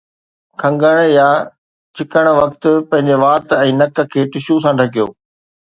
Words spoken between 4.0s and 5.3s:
کي ٽشو سان ڍڪيو